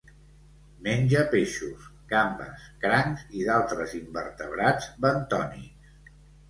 [0.87, 5.97] Menja peixos, gambes, crancs i d'altres invertebrats bentònics.